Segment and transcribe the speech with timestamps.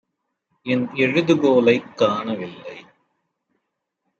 [0.63, 2.85] என் எழுதுகோலைக் காணவில்லை.